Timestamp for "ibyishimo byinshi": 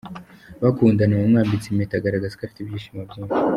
2.61-3.37